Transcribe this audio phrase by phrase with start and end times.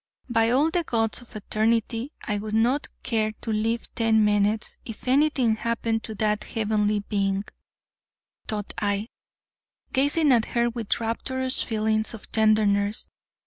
[0.27, 5.07] "By all the gods of eternity, I would not care to live ten minutes if
[5.07, 7.43] anything happened to that heavenly being,"
[8.47, 9.09] thought I,
[9.93, 13.05] gazing at her with rapturous feelings of tenderness.